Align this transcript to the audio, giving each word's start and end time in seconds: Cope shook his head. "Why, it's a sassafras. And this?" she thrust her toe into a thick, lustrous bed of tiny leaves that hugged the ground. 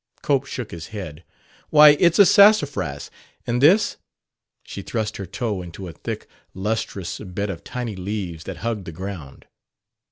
Cope 0.23 0.47
shook 0.47 0.71
his 0.71 0.87
head. 0.87 1.23
"Why, 1.69 1.89
it's 1.89 2.17
a 2.17 2.25
sassafras. 2.25 3.11
And 3.45 3.61
this?" 3.61 3.97
she 4.63 4.81
thrust 4.81 5.17
her 5.17 5.27
toe 5.27 5.61
into 5.61 5.87
a 5.87 5.91
thick, 5.93 6.25
lustrous 6.55 7.19
bed 7.19 7.51
of 7.51 7.63
tiny 7.63 7.95
leaves 7.95 8.45
that 8.45 8.57
hugged 8.65 8.85
the 8.85 8.91
ground. 8.91 9.45